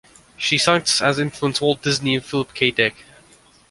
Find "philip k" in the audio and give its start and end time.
2.25-2.71